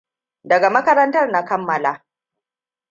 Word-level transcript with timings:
Daga 0.43 0.69
makarantar 0.69 1.31
na 1.31 1.45
kammala. 1.45 2.05